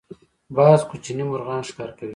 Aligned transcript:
باز 0.55 0.79
کوچني 0.89 1.23
مرغان 1.29 1.61
ښکار 1.69 1.91
کوي 1.97 2.09